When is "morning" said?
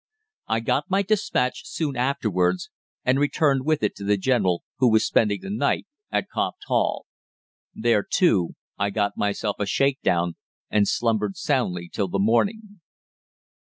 12.17-12.81